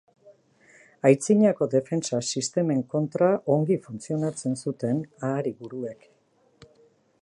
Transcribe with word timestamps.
Aitzinako 1.09 1.67
defentsa 1.73 2.21
sistemen 2.37 2.81
kontra 2.95 3.29
ongi 3.57 3.79
funtzionatzen 3.87 4.61
zuten 4.67 5.05
ahari-buruek. 5.31 6.13